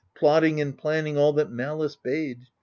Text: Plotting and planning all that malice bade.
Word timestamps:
Plotting 0.15 0.59
and 0.59 0.75
planning 0.75 1.15
all 1.15 1.31
that 1.33 1.51
malice 1.51 1.95
bade. 1.95 2.47